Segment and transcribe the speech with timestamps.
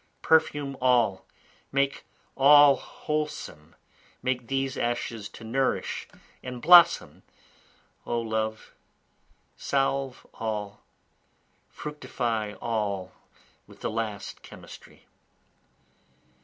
[0.23, 1.27] Perfume all
[1.71, 2.05] make
[2.35, 3.75] all wholesome,
[4.23, 6.07] Make these ashes to nourish
[6.41, 7.21] and blossom,
[8.07, 8.73] O love,
[9.55, 10.81] solve all,
[11.69, 13.11] fructify all
[13.67, 15.05] with the last chemistry.